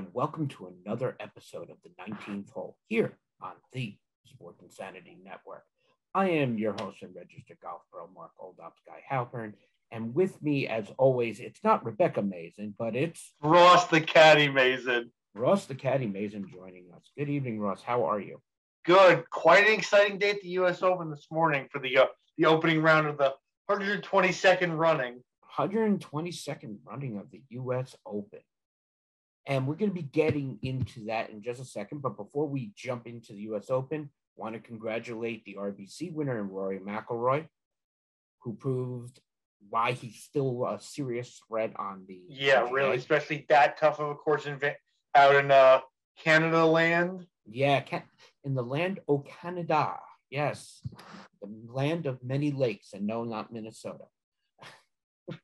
and 0.00 0.08
welcome 0.14 0.48
to 0.48 0.72
another 0.86 1.14
episode 1.20 1.68
of 1.68 1.76
the 1.84 1.90
19th 2.02 2.50
hole 2.52 2.74
here 2.88 3.18
on 3.42 3.52
the 3.74 3.94
Sports 4.24 4.62
Insanity 4.62 5.18
Network. 5.22 5.62
I 6.14 6.30
am 6.30 6.56
your 6.56 6.72
host 6.72 7.02
and 7.02 7.14
registered 7.14 7.58
golf 7.62 7.82
pro, 7.92 8.06
Mark 8.14 8.30
Oldops 8.42 8.80
Guy 8.86 9.02
Halpern, 9.12 9.52
and 9.92 10.14
with 10.14 10.40
me, 10.42 10.66
as 10.66 10.86
always, 10.96 11.38
it's 11.38 11.62
not 11.62 11.84
Rebecca 11.84 12.22
Mason, 12.22 12.74
but 12.78 12.96
it's 12.96 13.34
Ross 13.42 13.88
the 13.88 14.00
Caddy 14.00 14.48
Mazin. 14.48 15.10
Ross 15.34 15.66
the 15.66 15.74
Caddy 15.74 16.06
Mazin 16.06 16.48
joining 16.50 16.86
us. 16.96 17.10
Good 17.18 17.28
evening, 17.28 17.60
Ross. 17.60 17.82
How 17.82 18.04
are 18.04 18.20
you? 18.20 18.40
Good. 18.86 19.28
Quite 19.28 19.66
an 19.66 19.74
exciting 19.74 20.18
day 20.18 20.30
at 20.30 20.40
the 20.40 20.48
U.S. 20.60 20.82
Open 20.82 21.10
this 21.10 21.26
morning 21.30 21.68
for 21.70 21.78
the 21.78 21.98
uh, 21.98 22.06
the 22.38 22.46
opening 22.46 22.80
round 22.80 23.06
of 23.06 23.18
the 23.18 23.34
122nd 23.70 24.78
running. 24.78 25.22
122nd 25.58 26.78
running 26.86 27.18
of 27.18 27.30
the 27.30 27.42
U.S. 27.50 27.94
Open. 28.06 28.40
And 29.46 29.66
we're 29.66 29.76
going 29.76 29.90
to 29.90 29.94
be 29.94 30.02
getting 30.02 30.58
into 30.62 31.06
that 31.06 31.30
in 31.30 31.42
just 31.42 31.60
a 31.60 31.64
second. 31.64 32.02
But 32.02 32.16
before 32.16 32.46
we 32.46 32.72
jump 32.76 33.06
into 33.06 33.32
the 33.32 33.40
U.S. 33.42 33.70
Open, 33.70 34.10
want 34.36 34.54
to 34.54 34.60
congratulate 34.60 35.44
the 35.44 35.56
RBC 35.58 36.12
winner 36.12 36.40
and 36.40 36.50
Rory 36.50 36.78
McIlroy, 36.78 37.46
who 38.42 38.54
proved 38.54 39.20
why 39.68 39.92
he's 39.92 40.22
still 40.22 40.66
a 40.66 40.80
serious 40.80 41.40
threat 41.46 41.72
on 41.76 42.04
the. 42.08 42.20
Yeah, 42.28 42.68
really, 42.70 42.96
especially 42.96 43.46
that 43.48 43.78
tough 43.78 44.00
of 44.00 44.10
a 44.10 44.14
course 44.14 44.46
in 44.46 44.58
out 45.14 45.34
in 45.34 45.50
uh, 45.50 45.80
Canada 46.22 46.64
land. 46.64 47.26
Yeah, 47.46 47.82
in 48.44 48.54
the 48.54 48.62
land 48.62 49.00
of 49.08 49.24
Canada. 49.24 49.96
Yes, 50.30 50.80
the 51.42 51.48
land 51.72 52.06
of 52.06 52.22
many 52.22 52.52
lakes, 52.52 52.92
and 52.92 53.06
no, 53.06 53.24
not 53.24 53.52
Minnesota. 53.52 54.04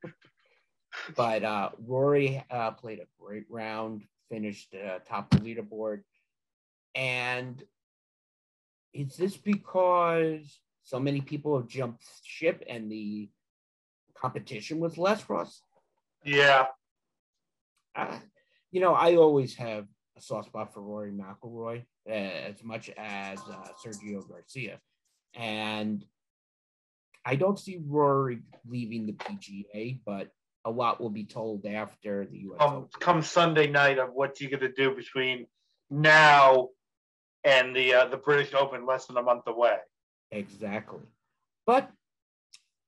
but 1.14 1.44
uh, 1.44 1.70
Rory 1.86 2.44
uh, 2.50 2.72
played 2.72 2.98
a 2.98 3.06
great 3.20 3.44
round, 3.48 4.02
finished 4.30 4.74
uh, 4.74 4.98
top 5.08 5.32
of 5.32 5.42
the 5.42 5.54
leaderboard. 5.54 6.02
And 6.94 7.62
is 8.92 9.16
this 9.16 9.36
because 9.36 10.58
so 10.82 10.98
many 10.98 11.20
people 11.20 11.56
have 11.56 11.68
jumped 11.68 12.04
ship 12.24 12.64
and 12.68 12.90
the 12.90 13.28
competition 14.16 14.80
was 14.80 14.96
less, 14.96 15.28
Ross? 15.28 15.62
Yeah. 16.24 16.66
Uh, 17.94 18.18
you 18.72 18.80
know, 18.80 18.94
I 18.94 19.16
always 19.16 19.54
have 19.56 19.86
a 20.16 20.20
soft 20.20 20.48
spot 20.48 20.72
for 20.72 20.80
Rory 20.80 21.12
McIlroy 21.12 21.84
uh, 22.08 22.12
as 22.12 22.64
much 22.64 22.90
as 22.96 23.38
uh, 23.40 23.68
Sergio 23.84 24.26
Garcia. 24.28 24.80
And 25.34 26.04
I 27.24 27.36
don't 27.36 27.58
see 27.58 27.80
Rory 27.84 28.38
leaving 28.66 29.06
the 29.06 29.12
PGA, 29.12 29.98
but 30.06 30.30
a 30.66 30.70
lot 30.70 31.00
will 31.00 31.10
be 31.10 31.24
told 31.24 31.64
after 31.64 32.26
the 32.26 32.38
U.S. 32.38 32.58
Come, 32.58 32.88
come 32.98 33.22
Sunday 33.22 33.68
night 33.68 33.98
of 33.98 34.12
what 34.12 34.40
you 34.40 34.50
going 34.50 34.60
to 34.60 34.72
do 34.72 34.94
between 34.94 35.46
now 35.88 36.70
and 37.44 37.74
the 37.74 37.94
uh, 37.94 38.06
the 38.06 38.16
British 38.16 38.52
Open, 38.52 38.84
less 38.84 39.06
than 39.06 39.16
a 39.16 39.22
month 39.22 39.46
away. 39.46 39.76
Exactly, 40.32 41.00
but 41.66 41.88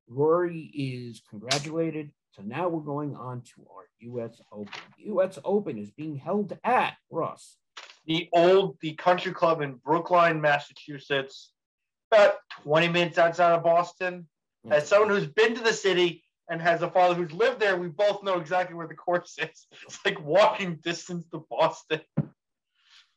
Rory 0.09 0.71
is 0.75 1.23
congratulated. 1.31 2.11
So 2.33 2.43
now 2.43 2.69
we're 2.69 2.81
going 2.81 3.15
on 3.15 3.43
to 3.55 3.67
our 3.75 3.85
U.S. 4.01 4.41
Open. 4.53 4.81
The 4.99 5.05
U.S. 5.07 5.39
Open 5.45 5.79
is 5.79 5.91
being 5.93 6.17
held 6.17 6.57
at 6.65 6.95
Ross. 7.11 7.57
The 8.07 8.29
old 8.33 8.77
the 8.81 8.95
Country 8.95 9.33
Club 9.33 9.61
in 9.61 9.75
Brookline, 9.75 10.41
Massachusetts, 10.41 11.53
about 12.11 12.35
20 12.65 12.89
minutes 12.89 13.19
outside 13.19 13.53
of 13.53 13.63
Boston. 13.63 14.27
As 14.71 14.87
someone 14.87 15.09
who's 15.09 15.27
been 15.27 15.55
to 15.55 15.63
the 15.63 15.73
city, 15.73 16.23
and 16.49 16.61
has 16.63 16.83
a 16.83 16.91
father 16.91 17.15
who's 17.15 17.33
lived 17.33 17.61
there, 17.61 17.77
we 17.77 17.89
both 17.89 18.23
know 18.23 18.39
exactly 18.39 18.75
where 18.75 18.87
the 18.89 18.95
course 18.95 19.37
is. 19.39 19.67
It's 19.85 19.99
like 20.05 20.21
walking 20.21 20.77
distance 20.77 21.27
to 21.33 21.45
Boston. 21.51 22.01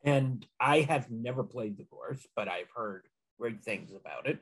And 0.04 0.46
I 0.60 0.82
have 0.82 1.12
never 1.12 1.44
played 1.44 1.78
the 1.78 1.84
course, 1.84 2.26
but 2.36 2.48
I've 2.48 2.70
heard 2.76 3.04
great 3.40 3.64
things 3.64 3.92
about 3.94 4.28
it. 4.28 4.40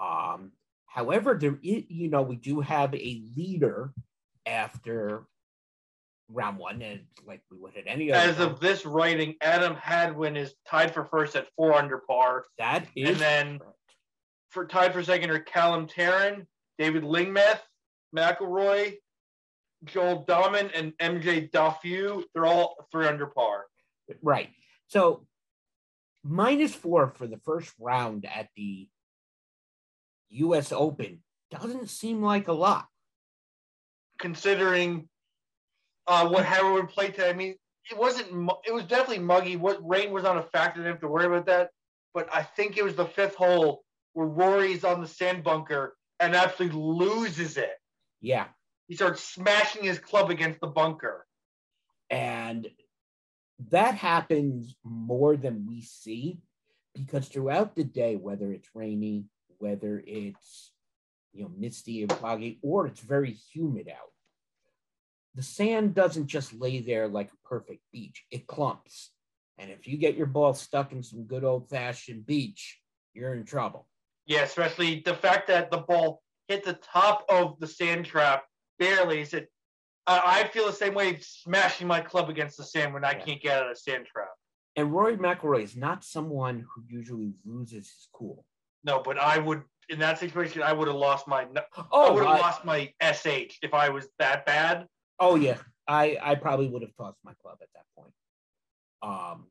Um, 0.00 0.52
however, 0.86 1.36
there 1.38 1.58
is, 1.62 1.84
you 1.88 2.08
know, 2.08 2.22
we 2.22 2.36
do 2.36 2.60
have 2.60 2.94
a 2.94 3.22
leader 3.36 3.92
after 4.46 5.26
round 6.32 6.58
one, 6.58 6.80
and 6.80 7.00
like 7.26 7.42
we 7.50 7.58
would 7.58 7.76
at 7.76 7.84
any 7.86 8.12
other. 8.12 8.30
As 8.30 8.38
round. 8.38 8.52
of 8.52 8.60
this 8.60 8.86
writing, 8.86 9.34
Adam 9.40 9.74
Hadwin 9.74 10.36
is 10.36 10.54
tied 10.66 10.94
for 10.94 11.04
first 11.04 11.36
at 11.36 11.48
four 11.56 11.74
under 11.74 11.98
par. 11.98 12.44
That 12.58 12.86
is, 12.96 13.10
and 13.10 13.18
then 13.18 13.58
correct. 13.58 13.76
for 14.50 14.66
tied 14.66 14.92
for 14.92 15.02
second 15.02 15.30
are 15.30 15.40
Callum 15.40 15.86
Tarren, 15.86 16.46
David 16.78 17.02
Lingmerth, 17.02 17.60
McIlroy, 18.16 18.96
Joel 19.84 20.24
Dahmen, 20.26 20.70
and 20.74 20.92
MJ 20.98 21.50
Daffue. 21.50 22.22
They're 22.34 22.46
all 22.46 22.88
three 22.90 23.06
under 23.06 23.26
par. 23.26 23.66
Right. 24.22 24.50
So 24.88 25.26
minus 26.24 26.74
four 26.74 27.08
for 27.08 27.26
the 27.26 27.38
first 27.44 27.72
round 27.78 28.26
at 28.26 28.48
the 28.56 28.88
U.S. 30.30 30.72
Open 30.72 31.22
doesn't 31.50 31.90
seem 31.90 32.22
like 32.22 32.48
a 32.48 32.52
lot. 32.52 32.86
Considering 34.18 35.08
uh, 36.06 36.28
what 36.28 36.44
Howard 36.44 36.88
played 36.90 37.14
today, 37.14 37.30
I 37.30 37.32
mean, 37.32 37.54
it 37.90 37.98
wasn't. 37.98 38.50
It 38.66 38.72
was 38.72 38.84
definitely 38.84 39.24
muggy. 39.24 39.56
What 39.56 39.78
rain 39.82 40.12
was 40.12 40.24
not 40.24 40.36
a 40.36 40.42
factor. 40.42 40.80
Didn't 40.80 40.94
have 40.94 41.00
to 41.00 41.08
worry 41.08 41.26
about 41.26 41.46
that. 41.46 41.70
But 42.12 42.28
I 42.32 42.42
think 42.42 42.76
it 42.76 42.84
was 42.84 42.94
the 42.94 43.06
fifth 43.06 43.34
hole 43.34 43.82
where 44.12 44.26
Rory's 44.26 44.84
on 44.84 45.00
the 45.00 45.08
sand 45.08 45.42
bunker 45.42 45.96
and 46.18 46.34
absolutely 46.34 46.78
loses 46.78 47.56
it. 47.56 47.72
Yeah. 48.20 48.46
He 48.88 48.96
starts 48.96 49.22
smashing 49.22 49.84
his 49.84 49.98
club 49.98 50.30
against 50.30 50.60
the 50.60 50.66
bunker. 50.66 51.26
And 52.10 52.68
that 53.70 53.94
happens 53.94 54.74
more 54.84 55.36
than 55.36 55.66
we 55.66 55.82
see 55.82 56.38
because 56.94 57.28
throughout 57.28 57.76
the 57.76 57.84
day, 57.84 58.16
whether 58.16 58.52
it's 58.52 58.68
rainy, 58.74 59.26
whether 59.58 60.02
it's 60.06 60.72
you 61.32 61.44
know 61.44 61.52
misty 61.56 62.02
and 62.02 62.12
foggy, 62.12 62.58
or 62.62 62.86
it's 62.86 63.00
very 63.00 63.32
humid 63.52 63.88
out, 63.88 64.10
the 65.34 65.42
sand 65.42 65.94
doesn't 65.94 66.26
just 66.26 66.52
lay 66.52 66.80
there 66.80 67.06
like 67.06 67.30
a 67.32 67.48
perfect 67.48 67.82
beach. 67.92 68.24
It 68.30 68.46
clumps. 68.46 69.10
And 69.58 69.70
if 69.70 69.86
you 69.86 69.98
get 69.98 70.16
your 70.16 70.26
ball 70.26 70.54
stuck 70.54 70.92
in 70.92 71.02
some 71.02 71.24
good 71.24 71.44
old 71.44 71.68
fashioned 71.68 72.26
beach, 72.26 72.80
you're 73.12 73.34
in 73.34 73.44
trouble. 73.44 73.86
Yeah, 74.26 74.42
especially 74.42 75.02
the 75.04 75.14
fact 75.14 75.48
that 75.48 75.70
the 75.70 75.78
ball 75.78 76.22
hit 76.50 76.64
the 76.64 76.74
top 76.74 77.24
of 77.28 77.58
the 77.60 77.66
sand 77.66 78.04
trap 78.04 78.42
barely. 78.78 79.18
He 79.18 79.24
said, 79.24 79.46
I, 80.06 80.42
I 80.42 80.48
feel 80.48 80.66
the 80.66 80.72
same 80.72 80.94
way 80.94 81.18
smashing 81.20 81.86
my 81.86 82.00
club 82.00 82.28
against 82.28 82.56
the 82.56 82.64
sand 82.64 82.92
when 82.92 83.04
I 83.04 83.12
yeah. 83.12 83.24
can't 83.24 83.40
get 83.40 83.58
out 83.58 83.66
of 83.66 83.72
a 83.72 83.76
sand 83.76 84.06
trap. 84.06 84.30
And 84.74 84.92
Rory 84.92 85.16
McIlroy 85.16 85.62
is 85.62 85.76
not 85.76 86.02
someone 86.02 86.66
who 86.74 86.82
usually 86.88 87.34
loses 87.44 87.72
his 87.72 88.08
cool. 88.12 88.44
No, 88.82 89.00
but 89.04 89.16
I 89.16 89.38
would 89.38 89.62
in 89.88 89.98
that 90.00 90.18
situation. 90.18 90.62
I 90.62 90.72
would 90.72 90.88
have 90.88 90.96
lost 90.96 91.28
my. 91.28 91.46
Oh, 91.92 92.08
I 92.08 92.10
would 92.10 92.24
have 92.24 92.40
lost 92.40 92.64
my 92.64 92.92
sh 93.12 93.58
if 93.62 93.74
I 93.74 93.88
was 93.90 94.08
that 94.18 94.46
bad. 94.46 94.86
Oh 95.18 95.34
yeah, 95.34 95.58
I 95.86 96.16
I 96.22 96.34
probably 96.36 96.68
would 96.68 96.82
have 96.82 96.94
tossed 96.96 97.18
my 97.24 97.32
club 97.42 97.58
at 97.60 97.68
that 97.74 97.84
point. 97.96 98.12
Um. 99.02 99.46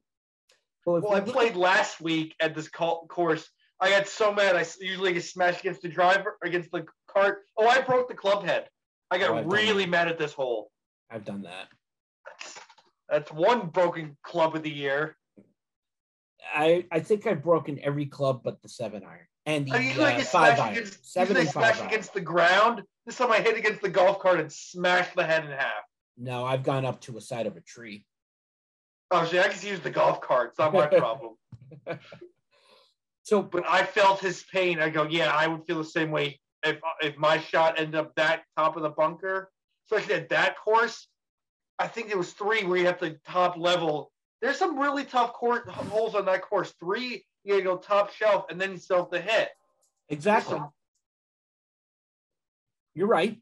Well, 0.86 1.02
well 1.02 1.14
I 1.14 1.20
played 1.20 1.56
last 1.56 2.02
week 2.02 2.34
at 2.40 2.56
this 2.56 2.70
course 2.70 3.50
I 3.82 3.90
got 3.90 4.08
so 4.08 4.34
mad. 4.34 4.56
I 4.56 4.66
usually 4.82 5.14
get 5.14 5.24
smashed 5.24 5.62
against 5.62 5.82
the 5.82 5.88
driver, 5.88 6.38
against 6.44 6.72
the 6.72 6.86
cart. 7.08 7.44
Oh, 7.58 7.68
I 7.68 7.82
broke 7.82 8.10
the 8.10 8.16
club 8.16 8.44
head. 8.44 8.68
I 9.10 9.18
got 9.18 9.32
oh, 9.32 9.44
really 9.44 9.86
mad 9.86 10.08
at 10.08 10.18
this 10.18 10.34
hole. 10.34 10.72
I've 11.10 11.26
done 11.26 11.44
that. 11.44 11.68
That's, 12.26 12.60
that's 13.10 13.32
one 13.32 13.68
broken 13.68 14.18
club 14.24 14.56
of 14.56 14.64
the 14.64 14.72
year. 14.72 15.16
I 16.54 16.86
I 16.92 17.00
think 17.00 17.28
I've 17.28 17.44
broken 17.44 17.80
every 17.84 18.06
club 18.06 18.42
but 18.44 18.62
the 18.62 18.70
seven 18.70 19.04
iron 19.04 19.28
and 19.46 19.68
the 19.68 19.74
I 19.74 19.80
usually 19.80 20.14
uh, 20.14 20.18
get 20.18 20.28
five 20.28 20.60
iron. 20.60 20.74
Against, 20.74 21.12
seven 21.12 21.38
and 21.38 21.50
five 21.50 21.82
against 21.86 22.14
the 22.14 22.22
ground. 22.22 22.84
This 23.06 23.18
time 23.18 23.32
I 23.32 23.40
hit 23.40 23.58
against 23.58 23.82
the 23.82 23.90
golf 23.90 24.20
cart 24.20 24.40
and 24.40 24.52
smashed 24.52 25.16
the 25.16 25.26
head 25.26 25.46
in 25.46 25.52
half. 25.52 25.84
No, 26.18 26.46
I've 26.46 26.64
gone 26.64 26.86
up 26.86 27.02
to 27.02 27.18
a 27.18 27.22
side 27.22 27.48
of 27.48 27.56
a 27.58 27.62
tree. 27.62 28.06
Oh, 29.12 29.26
see, 29.26 29.40
I 29.40 29.48
just 29.48 29.64
use 29.64 29.80
the 29.80 29.90
golf 29.90 30.22
cart. 30.22 30.50
It's 30.50 30.60
not 30.60 30.74
my 30.74 30.86
problem. 30.88 31.36
So, 33.30 33.44
but 33.44 33.64
I 33.70 33.84
felt 33.84 34.22
his 34.22 34.44
pain. 34.52 34.80
I 34.80 34.90
go, 34.90 35.04
yeah, 35.04 35.32
I 35.32 35.46
would 35.46 35.64
feel 35.68 35.78
the 35.78 35.84
same 35.84 36.10
way 36.10 36.40
if 36.64 36.80
if 37.00 37.16
my 37.16 37.40
shot 37.40 37.78
ended 37.78 37.94
up 37.94 38.16
that 38.16 38.42
top 38.58 38.76
of 38.76 38.82
the 38.82 38.90
bunker, 38.90 39.52
especially 39.86 40.16
at 40.16 40.30
that 40.30 40.58
course. 40.58 41.08
I 41.78 41.88
think 41.88 42.08
there 42.08 42.18
was 42.18 42.34
three 42.34 42.64
where 42.64 42.80
you 42.80 42.88
have 42.88 42.98
to 43.02 43.20
top 43.28 43.56
level. 43.56 44.12
There's 44.42 44.58
some 44.58 44.80
really 44.80 45.04
tough 45.04 45.34
court 45.34 45.70
holes 45.70 46.16
on 46.16 46.26
that 46.26 46.42
course. 46.42 46.74
Three, 46.80 47.24
you 47.44 47.54
gotta 47.54 47.64
go 47.64 47.78
top 47.78 48.12
shelf, 48.12 48.46
and 48.50 48.60
then 48.60 48.72
you 48.72 48.78
still 48.80 48.98
have 48.98 49.12
to 49.12 49.22
hit. 49.22 49.50
Exactly. 50.10 50.58
Some, 50.58 50.72
You're 52.96 53.06
right. 53.06 53.40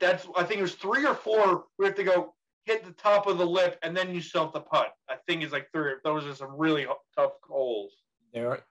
That's 0.00 0.26
I 0.34 0.44
think 0.44 0.60
it 0.60 0.62
was 0.62 0.76
three 0.76 1.04
or 1.04 1.14
four. 1.14 1.66
We 1.78 1.84
have 1.84 1.94
to 1.96 2.04
go 2.04 2.34
hit 2.64 2.86
the 2.86 2.92
top 2.92 3.26
of 3.26 3.36
the 3.36 3.46
lip, 3.46 3.78
and 3.82 3.94
then 3.94 4.14
you 4.14 4.22
have 4.34 4.54
to 4.54 4.60
putt. 4.60 4.94
I 5.10 5.16
think 5.26 5.42
it's 5.42 5.52
like 5.52 5.68
three. 5.74 5.92
Those 6.04 6.24
are 6.24 6.34
some 6.34 6.56
really 6.56 6.86
tough 7.14 7.32
holes. 7.46 7.92
There, 8.32 8.64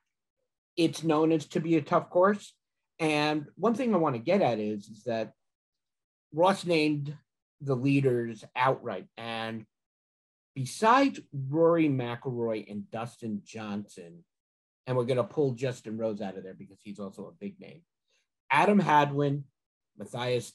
it's 0.80 1.04
known 1.04 1.34
as 1.34 1.46
to 1.48 1.60
be 1.60 1.76
a 1.76 1.82
tough 1.82 2.10
course. 2.10 2.54
And 3.00 3.48
one 3.56 3.76
thing 3.76 3.94
I 3.94 3.98
want 3.98 4.16
to 4.16 4.22
get 4.22 4.42
at 4.42 4.60
is, 4.60 4.88
is 4.88 5.04
that 5.04 5.34
Ross 6.34 6.66
named 6.66 7.14
the 7.60 7.76
leaders 7.76 8.46
outright. 8.56 9.08
And 9.18 9.66
besides 10.56 11.20
Rory 11.34 11.90
McIlroy 11.90 12.72
and 12.72 12.90
Dustin 12.90 13.42
Johnson, 13.44 14.24
and 14.88 14.96
we're 14.96 15.04
going 15.04 15.18
to 15.18 15.24
pull 15.26 15.52
Justin 15.52 15.98
Rose 15.98 16.22
out 16.22 16.38
of 16.38 16.44
there 16.44 16.54
because 16.54 16.80
he's 16.82 17.00
also 17.00 17.28
a 17.28 17.32
big 17.34 17.60
name. 17.60 17.82
Adam 18.50 18.80
Hadwin, 18.80 19.44
Matthias 19.98 20.54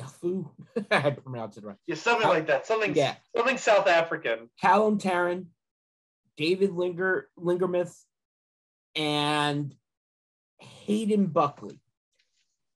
Dufu, 0.00 0.48
I 0.92 1.10
pronounced 1.10 1.58
it 1.58 1.64
right. 1.64 1.76
Yeah, 1.88 1.96
something 1.96 2.28
like 2.28 2.46
that. 2.46 2.66
Something 2.68 2.94
Yeah. 2.94 3.16
something 3.36 3.58
South 3.58 3.88
African. 3.88 4.48
Callum 4.60 4.98
Tarrant, 4.98 5.48
David 6.36 6.72
Linger, 6.72 7.26
Lingermith, 7.36 7.94
and 8.96 9.74
Hayden 10.58 11.26
Buckley. 11.26 11.80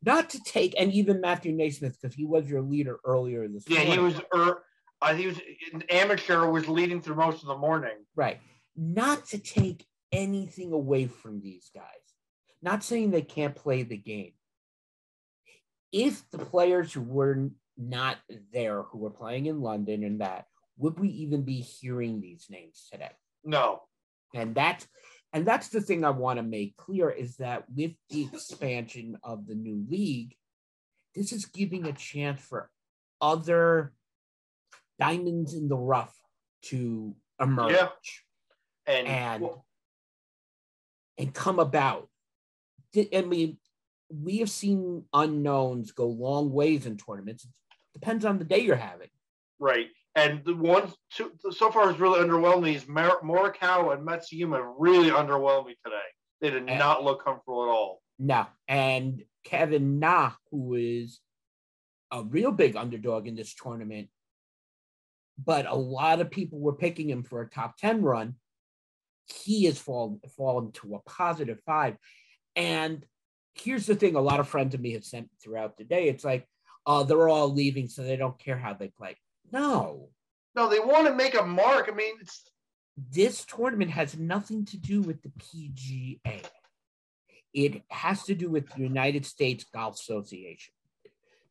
Not 0.03 0.31
to 0.31 0.43
take, 0.43 0.75
and 0.79 0.93
even 0.93 1.21
Matthew 1.21 1.53
Naismith, 1.53 1.99
because 2.01 2.15
he 2.15 2.25
was 2.25 2.49
your 2.49 2.63
leader 2.63 2.99
earlier 3.05 3.47
this 3.49 3.65
Yeah, 3.69 3.81
he 3.81 3.99
was 3.99 4.15
er, 4.35 4.63
uh, 5.03 5.15
he 5.15 5.27
was 5.27 5.39
an 5.73 5.83
amateur 5.91 6.47
was 6.47 6.69
leading 6.69 7.03
through 7.03 7.17
most 7.17 7.43
of 7.43 7.49
the 7.49 7.57
morning. 7.57 7.97
Right. 8.17 8.41
Not 8.77 9.27
to 9.27 9.39
take 9.39 9.85
anything 10.13 10.73
away 10.73 11.07
from 11.07 11.43
these 11.43 11.71
guys. 11.75 11.85
Not 12.63 12.83
saying 12.83 13.11
they 13.11 13.23
can't 13.23 13.55
play 13.55 13.83
the 13.83 13.97
game. 13.97 14.33
If 15.93 16.23
the 16.31 16.39
players 16.39 16.93
who 16.93 17.03
were 17.03 17.51
not 17.77 18.17
there, 18.53 18.83
who 18.83 18.99
were 18.99 19.11
playing 19.11 19.47
in 19.47 19.61
London 19.61 20.05
and 20.05 20.21
that, 20.21 20.47
would 20.79 20.99
we 20.99 21.09
even 21.09 21.43
be 21.43 21.61
hearing 21.61 22.21
these 22.21 22.47
names 22.49 22.89
today? 22.91 23.11
No. 23.45 23.83
And 24.35 24.55
that's 24.55 24.87
and 25.33 25.47
that's 25.47 25.69
the 25.69 25.81
thing 25.81 26.05
I 26.05 26.11
want 26.11 26.39
to 26.39 26.43
make 26.43 26.77
clear 26.77 27.11
is 27.11 27.37
that 27.37 27.65
with 27.75 27.93
the 28.09 28.29
expansion 28.33 29.17
of 29.23 29.47
the 29.47 29.55
new 29.55 29.85
league, 29.89 30.35
this 31.15 31.33
is 31.33 31.47
giving 31.47 31.87
a 31.87 31.93
chance 31.93 32.41
for 32.41 32.71
other 33.21 33.93
diamonds 34.99 35.55
in 35.55 35.69
the 35.69 35.77
rough 35.77 36.17
to 36.63 37.15
emerge 37.41 37.73
Yeah. 37.73 37.89
And, 38.87 39.07
and 39.07 39.49
and 41.19 41.35
come 41.35 41.59
about. 41.59 42.09
I 42.97 43.21
mean, 43.21 43.59
we 44.09 44.39
have 44.39 44.51
seen 44.51 45.05
unknowns 45.13 45.93
go 45.93 46.07
long 46.07 46.51
ways 46.51 46.87
in 46.87 46.97
tournaments. 46.97 47.45
It 47.45 47.51
depends 47.95 48.25
on 48.25 48.39
the 48.39 48.45
day 48.45 48.61
you're 48.61 48.75
having. 48.75 49.11
right. 49.61 49.89
And 50.17 50.45
the 50.45 50.55
one 50.57 50.93
two, 51.13 51.33
so 51.51 51.71
far 51.71 51.91
is 51.91 52.01
really 52.01 52.21
underwhelming. 52.21 52.75
Is 52.75 52.89
Mar- 52.89 53.21
Morikawa 53.23 53.97
and 53.97 54.07
Matsuyama 54.07 54.75
really 54.79 55.11
underwhelmed 55.11 55.67
me 55.67 55.77
today. 55.85 55.97
They 56.41 56.51
did 56.51 56.67
Yeah. 56.67 56.79
not 56.79 57.05
look 57.05 57.25
comfortable 57.25 57.63
at 57.65 57.69
all. 57.69 58.03
No, 58.19 58.47
and 58.67 59.23
Kevin 59.45 59.99
Na, 59.99 60.33
who 60.51 60.75
is 60.75 61.21
a 62.11 62.25
real 62.25 62.51
big 62.51 62.77
underdog 62.77 63.29
in 63.29 63.37
this 63.37 63.55
tournament, 63.55 64.11
but 65.39 65.67
a 65.67 65.75
lot 65.75 66.21
of 66.21 66.31
people 66.31 66.59
were 66.59 66.75
picking 66.75 67.09
him 67.09 67.23
for 67.23 67.41
a 67.41 67.49
top 67.49 67.77
10 67.79 68.03
run. 68.03 68.35
He 69.27 69.65
has 69.67 69.79
fallen 69.79 70.21
fallen 70.37 70.73
to 70.73 70.97
a 70.97 71.01
positive 71.01 71.61
five. 71.65 71.97
And 72.57 73.07
here's 73.55 73.87
the 73.87 73.95
thing: 73.95 74.17
a 74.17 74.21
lot 74.21 74.41
of 74.41 74.49
friends 74.49 74.75
of 74.75 74.81
me 74.81 74.93
have 74.95 75.05
sent 75.05 75.31
throughout 75.43 75.77
the 75.77 75.85
day. 75.85 76.09
It's 76.09 76.25
like, 76.25 76.49
oh, 76.85 77.05
they're 77.05 77.29
all 77.29 77.53
leaving, 77.53 77.89
so 77.89 78.03
they 78.03 78.17
don't 78.17 78.39
care 78.39 78.59
how 78.59 78.75
they 78.75 78.89
play. 78.89 79.17
No, 79.53 80.11
No, 80.55 80.69
they 80.69 80.81
want 80.81 81.07
to 81.07 81.15
make 81.15 81.39
a 81.39 81.45
mark. 81.45 81.89
I 81.91 81.95
mean, 81.95 82.15
it's 82.21 82.43
this 82.97 83.45
tournament 83.45 83.91
has 83.93 84.17
nothing 84.17 84.65
to 84.67 84.77
do 84.77 85.01
with 85.01 85.23
the 85.23 85.33
PGA. 85.39 86.45
It 87.53 87.83
has 87.91 88.25
to 88.25 88.35
do 88.35 88.51
with 88.51 88.69
the 88.71 88.83
United 88.83 89.27
States 89.27 89.65
Golf 89.73 89.95
Association. 89.95 90.75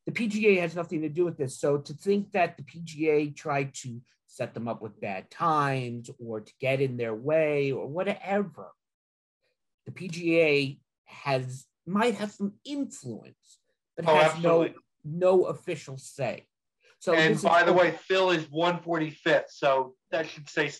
The 0.05 0.11
PGA 0.11 0.61
has 0.61 0.75
nothing 0.75 1.01
to 1.01 1.09
do 1.09 1.25
with 1.25 1.37
this. 1.37 1.59
So 1.59 1.77
to 1.77 1.93
think 1.93 2.31
that 2.31 2.57
the 2.57 2.63
PGA 2.63 3.35
tried 3.35 3.73
to 3.75 4.01
set 4.27 4.53
them 4.53 4.67
up 4.67 4.81
with 4.81 4.99
bad 5.01 5.29
times 5.29 6.09
or 6.19 6.41
to 6.41 6.53
get 6.59 6.81
in 6.81 6.97
their 6.97 7.15
way 7.15 7.71
or 7.71 7.87
whatever, 7.87 8.71
the 9.85 9.91
PGA 9.91 10.79
has 11.05 11.65
might 11.85 12.15
have 12.15 12.31
some 12.31 12.53
influence, 12.63 13.59
but 13.95 14.07
oh, 14.07 14.15
has 14.15 14.33
absolutely. 14.33 14.75
no 15.03 15.41
no 15.41 15.45
official 15.45 15.97
say. 15.97 16.45
So 16.99 17.13
and 17.13 17.33
this 17.33 17.39
is 17.39 17.43
by 17.45 17.63
the 17.63 17.73
way, 17.73 17.91
Phil 17.91 18.31
is 18.31 18.45
145th, 18.45 19.49
so 19.49 19.95
that 20.11 20.29
should 20.29 20.49
say 20.49 20.71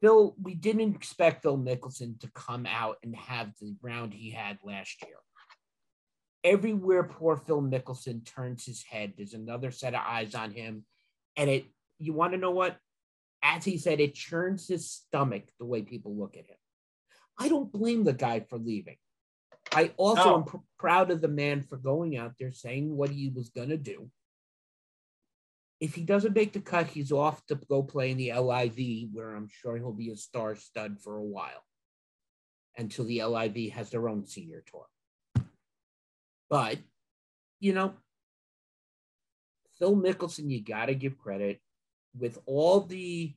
Phil, 0.00 0.34
we 0.40 0.54
didn't 0.54 0.94
expect 0.94 1.42
Phil 1.42 1.58
Mickelson 1.58 2.18
to 2.20 2.30
come 2.34 2.66
out 2.66 2.96
and 3.02 3.14
have 3.16 3.52
the 3.60 3.74
round 3.82 4.14
he 4.14 4.30
had 4.30 4.58
last 4.62 5.02
year. 5.04 5.16
Everywhere 6.44 7.02
poor 7.02 7.36
Phil 7.36 7.60
Mickelson 7.60 8.24
turns 8.24 8.64
his 8.64 8.84
head, 8.84 9.14
there's 9.16 9.34
another 9.34 9.70
set 9.70 9.94
of 9.94 10.00
eyes 10.06 10.34
on 10.34 10.52
him. 10.52 10.84
And 11.36 11.50
it, 11.50 11.66
you 11.98 12.12
want 12.12 12.32
to 12.32 12.38
know 12.38 12.52
what? 12.52 12.76
As 13.42 13.64
he 13.64 13.76
said, 13.76 14.00
it 14.00 14.14
churns 14.14 14.68
his 14.68 14.90
stomach 14.90 15.44
the 15.58 15.66
way 15.66 15.82
people 15.82 16.16
look 16.16 16.36
at 16.36 16.46
him. 16.46 16.56
I 17.38 17.48
don't 17.48 17.70
blame 17.70 18.04
the 18.04 18.12
guy 18.12 18.40
for 18.40 18.58
leaving. 18.58 18.96
I 19.72 19.92
also 19.96 20.24
No. 20.24 20.34
am 20.36 20.44
pr- 20.44 20.56
proud 20.78 21.10
of 21.10 21.20
the 21.20 21.28
man 21.28 21.62
for 21.62 21.76
going 21.76 22.16
out 22.16 22.34
there 22.38 22.52
saying 22.52 22.96
what 22.96 23.10
he 23.10 23.28
was 23.28 23.50
going 23.50 23.68
to 23.68 23.76
do. 23.76 24.10
If 25.80 25.94
he 25.94 26.02
doesn't 26.02 26.34
make 26.34 26.52
the 26.52 26.60
cut, 26.60 26.88
he's 26.88 27.12
off 27.12 27.44
to 27.46 27.54
go 27.68 27.82
play 27.82 28.10
in 28.10 28.16
the 28.16 28.32
LIV, 28.32 29.10
where 29.12 29.34
I'm 29.34 29.48
sure 29.48 29.76
he'll 29.76 29.92
be 29.92 30.10
a 30.10 30.16
star 30.16 30.56
stud 30.56 30.98
for 31.00 31.16
a 31.16 31.24
while 31.24 31.64
until 32.76 33.04
the 33.04 33.22
LIV 33.22 33.72
has 33.72 33.90
their 33.90 34.08
own 34.08 34.26
senior 34.26 34.64
tour. 34.66 34.86
But, 36.50 36.78
you 37.60 37.74
know, 37.74 37.94
Phil 39.78 39.96
Mickelson, 39.96 40.50
you 40.50 40.62
got 40.62 40.86
to 40.86 40.94
give 40.94 41.18
credit 41.18 41.60
with 42.18 42.38
all 42.46 42.80
the 42.80 43.34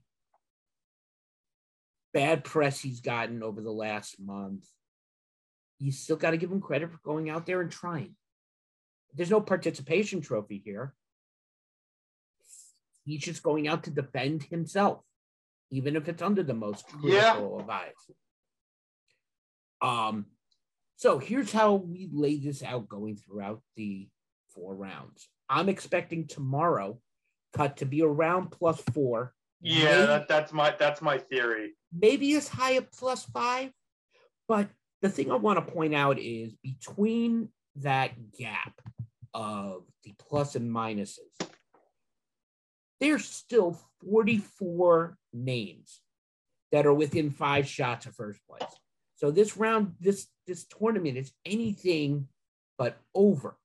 bad 2.14 2.44
press 2.44 2.80
he's 2.80 3.02
gotten 3.02 3.44
over 3.44 3.62
the 3.62 3.72
last 3.72 4.20
month. 4.20 4.66
You 5.80 5.92
still 5.92 6.16
got 6.16 6.32
to 6.32 6.38
give 6.38 6.52
him 6.52 6.62
credit 6.62 6.92
for 6.92 7.00
going 7.04 7.30
out 7.30 7.46
there 7.46 7.62
and 7.62 7.72
trying. 7.72 8.16
There's 9.14 9.30
no 9.30 9.42
participation 9.42 10.22
trophy 10.22 10.62
here. 10.64 10.94
He's 13.06 13.22
just 13.22 13.44
going 13.44 13.68
out 13.68 13.84
to 13.86 13.90
defend 13.92 14.44
himself, 14.44 15.02
even 15.72 15.96
if 15.96 16.08
it's 16.08 16.22
under 16.22 16.44
the 16.44 16.54
most 16.54 16.86
Yeah. 17.04 17.34
critical 17.34 17.60
of 17.60 17.70
eyes. 17.70 17.94
Um, 19.82 20.28
so 20.98 21.18
here's 21.18 21.52
how 21.52 21.76
we 21.76 22.10
lay 22.12 22.38
this 22.38 22.62
out 22.64 22.88
going 22.88 23.18
throughout 23.18 23.62
the 23.76 24.08
four 24.54 24.76
rounds. 24.76 25.28
I'm 25.50 25.70
expecting 25.70 26.28
tomorrow 26.28 27.00
cut 27.54 27.78
to 27.78 27.86
be 27.86 28.02
around 28.04 28.52
plus 28.52 28.80
four. 28.94 29.34
yeah, 29.60 29.84
maybe- 29.86 30.08
that, 30.08 30.28
that's 30.28 30.54
my 30.54 30.76
that's 30.80 31.02
my 31.02 31.18
theory. 31.18 31.74
maybe 31.92 32.34
as 32.36 32.48
high 32.48 32.76
as 32.76 32.84
plus 32.98 33.26
five. 33.26 33.72
But 34.48 34.70
the 35.02 35.10
thing 35.10 35.32
I 35.32 35.36
want 35.36 35.66
to 35.66 35.72
point 35.74 35.94
out 35.96 36.20
is 36.20 36.54
between 36.64 37.50
that 37.78 38.32
gap 38.38 38.80
of 39.34 39.86
the 40.04 40.14
plus 40.20 40.56
and 40.56 40.70
minuses, 40.72 41.20
there's 43.02 43.26
still 43.26 43.78
44 44.10 45.18
names 45.34 46.02
that 46.72 46.86
are 46.86 46.94
within 46.94 47.32
five 47.32 47.68
shots 47.68 48.06
of 48.06 48.16
first 48.16 48.40
place. 48.48 48.70
So 49.16 49.32
this 49.32 49.58
round, 49.58 49.96
this 50.00 50.28
this 50.48 50.66
tournament 50.66 51.18
is 51.18 51.32
anything 51.46 52.28
but 52.78 52.98
over. 53.14 53.58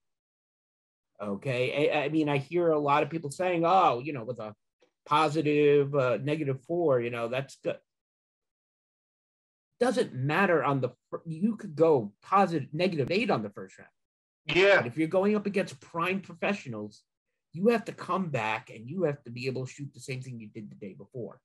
Okay, 1.23 1.90
I, 1.90 2.05
I 2.05 2.09
mean, 2.09 2.28
I 2.28 2.38
hear 2.38 2.71
a 2.71 2.78
lot 2.78 3.02
of 3.02 3.11
people 3.11 3.31
saying, 3.31 3.64
"Oh, 3.64 4.00
you 4.05 4.12
know, 4.12 4.25
with 4.25 4.38
a 4.38 4.55
positive, 5.07 5.95
uh, 5.95 6.19
negative 6.23 6.61
four, 6.66 7.00
you 7.00 7.11
know, 7.11 7.28
that's 7.28 7.57
good." 7.62 7.78
Doesn't 9.81 10.14
matter 10.14 10.64
on 10.64 10.81
the 10.81 10.90
you 11.25 11.57
could 11.57 11.76
go 11.76 12.12
positive, 12.23 12.69
negative 12.73 13.11
eight 13.11 13.31
on 13.31 13.43
the 13.43 13.50
first 13.50 13.78
round. 13.78 13.90
Yeah, 14.47 14.76
But 14.76 14.87
if 14.87 14.97
you're 14.97 15.09
going 15.09 15.37
up 15.37 15.47
against 15.47 15.81
prime 15.81 16.21
professionals, 16.21 17.02
you 17.57 17.69
have 17.69 17.85
to 17.87 17.93
come 17.93 18.29
back 18.29 18.71
and 18.71 18.89
you 18.89 19.05
have 19.05 19.23
to 19.25 19.31
be 19.31 19.47
able 19.47 19.65
to 19.67 19.73
shoot 19.73 19.93
the 19.95 20.01
same 20.01 20.21
thing 20.21 20.39
you 20.39 20.49
did 20.49 20.71
the 20.71 20.75
day 20.77 20.95
before. 20.95 21.41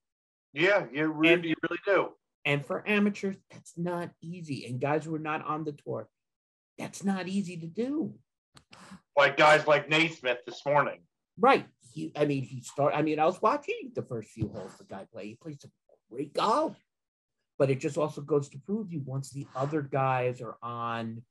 yeah, 0.53 0.85
you 0.91 1.07
really, 1.07 1.33
And- 1.33 1.45
you 1.45 1.55
really 1.63 1.79
do. 1.85 2.09
And 2.43 2.65
for 2.65 2.83
amateurs, 2.89 3.37
that's 3.51 3.77
not 3.77 4.09
easy. 4.21 4.65
And 4.65 4.81
guys 4.81 5.05
who 5.05 5.13
are 5.13 5.19
not 5.31 5.45
on 5.45 5.63
the 5.63 5.73
tour, 5.73 6.09
that's 6.77 7.03
not 7.03 7.27
easy 7.27 7.55
to 7.57 7.67
do. 7.67 8.15
Like 9.15 9.37
guys 9.37 9.67
like 9.67 9.87
Naismith 9.89 10.39
this 10.47 10.65
morning. 10.65 11.01
Right. 11.39 11.67
He, 11.93 12.11
I 12.15 12.25
mean, 12.25 12.43
he 12.43 12.61
start. 12.61 12.93
I 12.95 13.03
mean, 13.03 13.19
I 13.19 13.25
was 13.25 13.39
watching 13.41 13.91
the 13.93 14.01
first 14.01 14.29
few 14.29 14.47
holes 14.49 14.75
the 14.77 14.85
guy 14.85 15.05
play. 15.13 15.27
He 15.27 15.35
plays 15.35 15.57
some 15.61 15.71
great 16.09 16.33
golf, 16.33 16.75
but 17.59 17.69
it 17.69 17.79
just 17.79 17.97
also 17.97 18.21
goes 18.21 18.49
to 18.49 18.57
prove 18.57 18.91
you 18.91 19.01
once 19.05 19.29
the 19.29 19.45
other 19.55 19.81
guys 19.83 20.41
are 20.41 20.57
on 20.63 21.21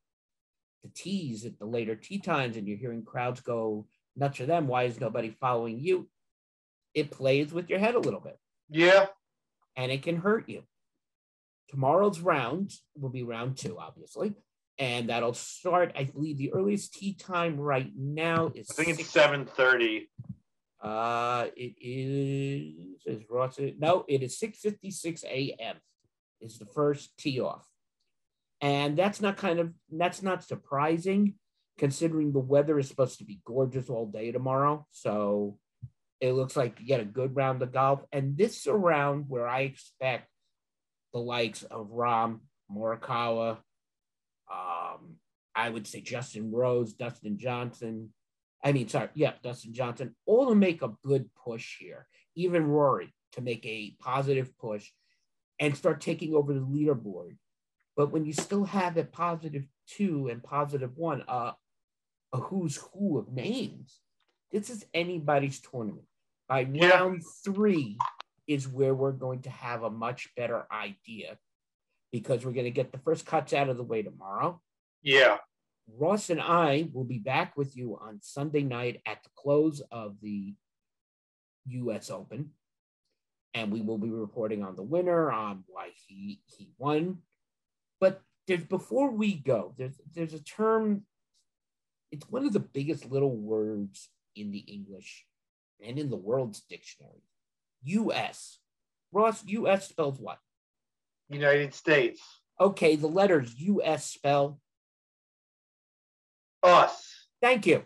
the 0.85 0.91
tees 0.95 1.45
at 1.45 1.59
the 1.59 1.67
later 1.67 1.97
tee 1.97 2.19
times, 2.21 2.57
and 2.57 2.69
you're 2.69 2.79
hearing 2.79 3.05
crowds 3.05 3.41
go 3.41 3.87
nuts 4.21 4.37
for 4.39 4.47
them. 4.47 4.69
Why 4.69 4.85
is 4.85 5.01
nobody 5.01 5.31
following 5.41 5.81
you? 5.81 6.09
It 6.95 7.11
plays 7.11 7.53
with 7.53 7.71
your 7.71 7.79
head 7.79 7.95
a 7.95 7.99
little 8.01 8.21
bit, 8.21 8.39
Yeah, 8.69 9.07
and 9.77 9.91
it 9.91 10.03
can 10.03 10.17
hurt 10.17 10.49
you. 10.49 10.63
Tomorrow's 11.69 12.21
round 12.21 12.73
will 12.97 13.11
be 13.11 13.23
round 13.23 13.57
two, 13.57 13.79
obviously. 13.79 14.35
And 14.79 15.09
that'll 15.11 15.35
start, 15.35 15.93
I 15.95 16.05
believe 16.05 16.39
the 16.39 16.53
earliest 16.53 16.95
tee 16.95 17.13
time 17.15 17.59
right 17.61 17.91
now 17.97 18.51
is 18.55 18.71
I 18.71 18.75
think 18.75 18.89
it's 18.89 18.99
six- 18.99 19.11
seven 19.11 19.45
thirty. 19.47 20.11
Uh, 20.83 21.49
it 21.57 21.75
is 21.79 23.03
is 23.05 23.23
Ross. 23.29 23.59
No, 23.79 24.05
it 24.09 24.23
is 24.23 24.39
6:56 24.41 25.23
a.m. 25.25 25.77
Is 26.41 26.59
the 26.59 26.65
first 26.65 27.15
tee 27.19 27.39
off, 27.41 27.69
and 28.63 28.97
that's 28.97 29.21
not 29.21 29.37
kind 29.37 29.61
of 29.61 29.75
that's 29.93 30.23
not 30.23 30.43
surprising, 30.43 31.35
considering 31.81 32.31
the 32.31 32.39
weather 32.39 32.79
is 32.79 32.89
supposed 32.89 33.19
to 33.19 33.25
be 33.25 33.41
gorgeous 33.47 33.89
all 33.89 34.05
day 34.05 34.31
tomorrow. 34.31 34.87
So 34.91 35.57
it 36.21 36.33
looks 36.33 36.55
like 36.55 36.79
you 36.79 36.87
get 36.87 37.01
a 37.01 37.07
good 37.07 37.35
round 37.35 37.63
of 37.63 37.73
golf, 37.73 38.05
and 38.13 38.37
this 38.37 38.59
is 38.59 38.67
a 38.67 38.75
round 38.75 39.25
where 39.29 39.49
I 39.49 39.61
expect 39.61 40.29
the 41.15 41.21
likes 41.21 41.63
of 41.63 41.89
Rahm, 41.89 42.41
Morikawa, 42.71 43.57
um, 44.53 45.17
I 45.57 45.71
would 45.71 45.87
say 45.87 46.03
Justin 46.03 46.53
Rose, 46.53 46.93
Dustin 46.93 47.39
Johnson, 47.39 48.13
I 48.63 48.73
mean, 48.73 48.89
sorry, 48.89 49.09
yeah, 49.15 49.33
Dustin 49.43 49.73
Johnson, 49.73 50.15
all 50.27 50.51
to 50.51 50.55
make 50.55 50.83
a 50.83 50.93
good 51.03 51.31
push 51.35 51.79
here. 51.79 52.07
Even 52.37 52.67
Rory 52.67 53.11
to 53.33 53.41
make 53.41 53.65
a 53.65 53.97
positive 54.01 54.57
push 54.59 54.87
and 55.59 55.75
start 55.75 56.03
taking 56.03 56.35
over 56.35 56.53
the 56.53 56.61
leaderboard. 56.61 57.37
But 57.97 58.13
when 58.13 58.27
you 58.27 58.35
still 58.35 58.65
have 58.65 58.99
a 58.99 59.05
positive 59.05 59.65
two 59.87 60.29
and 60.29 60.43
positive 60.43 60.91
one, 60.97 61.25
uh, 61.27 61.53
a 62.33 62.39
who's 62.39 62.77
who 62.77 63.19
of 63.19 63.33
names, 63.33 64.01
this 64.53 64.71
is 64.71 64.85
anybody's 64.95 65.61
tournament. 65.61 66.07
By 66.49 66.67
yeah. 66.73 66.91
round 66.91 67.23
three 67.45 67.99
is 68.47 68.67
where 68.67 68.95
we're 68.95 69.13
going 69.13 69.43
to 69.43 69.51
have 69.51 69.85
a 69.85 69.91
much 69.91 70.29
better 70.37 70.67
idea 70.73 71.39
because 72.11 72.45
we're 72.45 72.53
going 72.53 72.65
to 72.65 72.71
get 72.71 72.91
the 72.91 72.99
first 72.99 73.25
cuts 73.25 73.53
out 73.53 73.69
of 73.69 73.77
the 73.77 73.85
way 73.85 74.03
tomorrow. 74.03 74.61
Yeah. 75.03 75.39
Ross 75.97 76.31
and 76.31 76.41
I 76.41 76.89
will 76.93 77.05
be 77.05 77.19
back 77.19 77.57
with 77.57 77.77
you 77.77 77.99
on 78.01 78.21
Sunday 78.23 78.63
night 78.63 79.01
at 79.07 79.23
the 79.23 79.31
close 79.37 79.81
of 79.91 80.17
the 80.21 80.55
US 81.67 82.11
Open. 82.11 82.51
And 83.55 83.73
we 83.73 83.81
will 83.81 83.99
be 83.99 84.11
reporting 84.11 84.63
on 84.63 84.77
the 84.77 84.83
winner, 84.83 85.31
on 85.31 85.65
why 85.67 85.91
he 86.07 86.41
he 86.45 86.71
won. 86.79 87.19
But 88.01 88.23
there's 88.47 88.65
before 88.65 89.11
we 89.11 89.35
go, 89.35 89.75
there's 89.77 90.01
there's 90.15 90.35
a 90.35 90.43
term, 90.43 91.03
it's 92.11 92.29
one 92.29 92.47
of 92.47 92.53
the 92.53 92.61
biggest 92.61 93.11
little 93.11 93.37
words 93.37 94.09
in 94.37 94.51
the 94.51 94.59
English 94.59 95.25
and 95.85 95.99
in 95.99 96.11
the 96.11 96.17
world's 96.17 96.61
dictionary. 96.63 97.23
US. 97.85 98.59
Ross, 99.13 99.45
US 99.47 99.89
spells 99.89 100.19
what? 100.21 100.39
United 101.29 101.75
States. 101.75 102.21
Okay, 102.61 102.97
the 102.97 103.07
letters 103.07 103.55
US 103.59 104.05
spell 104.07 104.61
us. 106.63 107.27
Thank 107.41 107.67
you. 107.67 107.85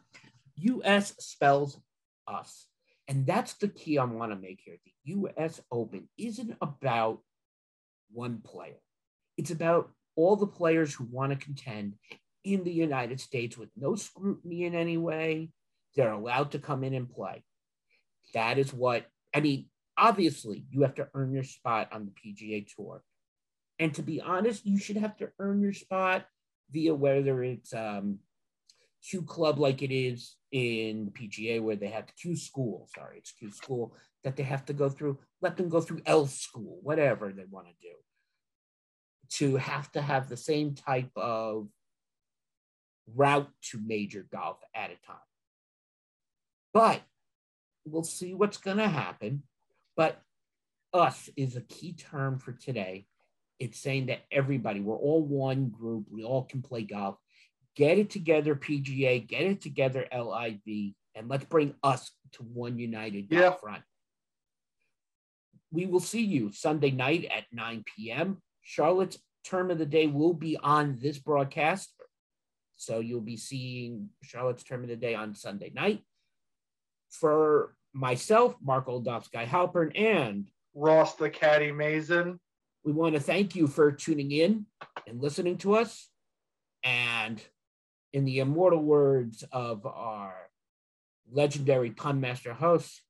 US 0.56 1.14
spells 1.18 1.78
us. 2.26 2.66
And 3.06 3.26
that's 3.26 3.54
the 3.54 3.68
key 3.68 3.98
I 3.98 4.04
want 4.04 4.32
to 4.32 4.36
make 4.36 4.60
here. 4.64 4.76
The 4.84 5.12
US 5.12 5.60
Open 5.70 6.08
isn't 6.16 6.56
about 6.60 7.20
one 8.12 8.40
player, 8.40 8.80
it's 9.36 9.50
about 9.50 9.90
all 10.16 10.36
the 10.36 10.46
players 10.46 10.94
who 10.94 11.04
want 11.04 11.32
to 11.32 11.44
contend 11.44 11.94
in 12.44 12.62
the 12.62 12.72
United 12.72 13.20
States 13.20 13.56
with 13.56 13.70
no 13.76 13.94
scrutiny 13.94 14.64
in 14.64 14.74
any 14.74 14.96
way. 14.98 15.50
They're 15.96 16.12
allowed 16.12 16.52
to 16.52 16.58
come 16.58 16.84
in 16.84 16.94
and 16.94 17.10
play. 17.10 17.44
That 18.34 18.58
is 18.58 18.72
what, 18.72 19.06
I 19.34 19.40
mean, 19.40 19.66
obviously, 19.96 20.64
you 20.70 20.82
have 20.82 20.94
to 20.96 21.08
earn 21.14 21.32
your 21.32 21.44
spot 21.44 21.88
on 21.92 22.06
the 22.06 22.12
PGA 22.12 22.66
Tour. 22.74 23.02
And 23.78 23.94
to 23.94 24.02
be 24.02 24.20
honest, 24.20 24.66
you 24.66 24.78
should 24.78 24.96
have 24.96 25.16
to 25.18 25.30
earn 25.38 25.60
your 25.60 25.72
spot 25.72 26.26
via 26.70 26.94
whether 26.94 27.42
it's 27.42 27.72
um, 27.72 28.18
Q 29.08 29.22
club 29.22 29.58
like 29.58 29.82
it 29.82 29.94
is 29.94 30.36
in 30.50 31.12
PGA 31.12 31.62
where 31.62 31.76
they 31.76 31.88
have 31.88 32.14
Q 32.16 32.36
school, 32.36 32.88
sorry, 32.94 33.18
it's 33.18 33.32
Q 33.32 33.50
school 33.50 33.94
that 34.22 34.36
they 34.36 34.42
have 34.42 34.64
to 34.66 34.72
go 34.72 34.88
through, 34.88 35.18
let 35.42 35.56
them 35.56 35.68
go 35.68 35.80
through 35.80 36.00
L 36.06 36.26
school, 36.26 36.78
whatever 36.82 37.32
they 37.32 37.44
want 37.50 37.66
to 37.66 37.74
do, 37.82 37.94
to 39.36 39.56
have 39.56 39.90
to 39.92 40.00
have 40.00 40.28
the 40.28 40.36
same 40.36 40.74
type 40.74 41.10
of 41.16 41.68
route 43.12 43.50
to 43.70 43.78
major 43.78 44.26
golf 44.32 44.58
at 44.74 44.90
a 44.90 45.06
time. 45.06 45.16
But 46.72 47.02
we'll 47.84 48.04
see 48.04 48.34
what's 48.34 48.58
going 48.58 48.78
to 48.78 48.88
happen. 48.88 49.42
But 49.96 50.20
us 50.92 51.28
is 51.36 51.56
a 51.56 51.60
key 51.60 51.92
term 51.92 52.38
for 52.38 52.52
today. 52.52 53.06
It's 53.60 53.78
saying 53.78 54.06
that 54.06 54.20
everybody, 54.32 54.80
we're 54.80 54.96
all 54.96 55.22
one 55.22 55.68
group, 55.68 56.06
we 56.10 56.24
all 56.24 56.44
can 56.44 56.62
play 56.62 56.82
golf 56.82 57.16
get 57.74 57.98
it 57.98 58.10
together, 58.10 58.54
PGA, 58.54 59.26
get 59.26 59.42
it 59.42 59.60
together, 59.60 60.06
LIV, 60.12 60.94
and 61.14 61.28
let's 61.28 61.44
bring 61.44 61.74
us 61.82 62.12
to 62.32 62.42
one 62.42 62.78
united 62.78 63.26
yeah. 63.30 63.52
front. 63.52 63.82
We 65.72 65.86
will 65.86 66.00
see 66.00 66.22
you 66.22 66.52
Sunday 66.52 66.90
night 66.90 67.26
at 67.36 67.44
9 67.52 67.84
p.m. 67.96 68.40
Charlotte's 68.62 69.18
term 69.44 69.70
of 69.70 69.78
the 69.78 69.86
day 69.86 70.06
will 70.06 70.34
be 70.34 70.56
on 70.56 70.98
this 71.00 71.18
broadcast. 71.18 71.92
So 72.76 73.00
you'll 73.00 73.20
be 73.20 73.36
seeing 73.36 74.10
Charlotte's 74.22 74.64
term 74.64 74.82
of 74.82 74.88
the 74.88 74.96
day 74.96 75.14
on 75.14 75.34
Sunday 75.34 75.70
night. 75.74 76.02
For 77.10 77.74
myself, 77.92 78.56
Mark 78.62 78.86
Oldoff, 78.86 79.30
Guy 79.30 79.46
Halpern, 79.46 79.98
and 79.98 80.48
Ross 80.74 81.14
the 81.14 81.30
Caddy 81.30 81.72
Mazin. 81.72 82.40
We 82.84 82.92
want 82.92 83.14
to 83.14 83.20
thank 83.20 83.54
you 83.54 83.66
for 83.66 83.92
tuning 83.92 84.32
in 84.32 84.66
and 85.06 85.22
listening 85.22 85.58
to 85.58 85.76
us. 85.76 86.08
And 86.82 87.40
in 88.12 88.24
the 88.24 88.40
immortal 88.40 88.82
words 88.82 89.44
of 89.52 89.86
our 89.86 90.34
legendary 91.30 91.90
pun 91.90 92.20
master 92.20 92.52
host, 92.52 93.02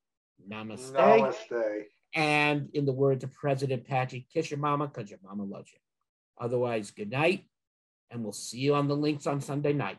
namaste. 0.49 0.93
Namaste. 0.93 1.85
And 2.15 2.71
in 2.75 2.87
the 2.87 2.93
words 2.93 3.25
of 3.25 3.35
President 3.35 3.85
Patrick, 3.85 4.29
kiss 4.33 4.51
your 4.51 4.61
mama 4.61 4.87
because 4.87 5.11
your 5.11 5.19
mama 5.25 5.43
loves 5.45 5.73
you. 5.73 5.79
Otherwise, 6.39 6.93
good 6.93 7.11
night, 7.11 7.45
and 8.15 8.23
we'll 8.23 8.33
see 8.33 8.59
you 8.59 8.75
on 8.75 8.89
the 8.89 8.97
links 8.97 9.27
on 9.27 9.41
Sunday 9.41 9.73
night. 9.73 9.99